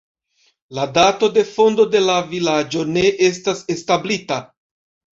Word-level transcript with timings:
La 0.77 0.85
dato 0.95 1.29
de 1.35 1.43
fondo 1.51 1.87
de 1.97 2.03
la 2.07 2.17
vilaĝo 2.33 2.89
ne 2.97 3.07
estas 3.31 3.65
establita. 3.79 4.45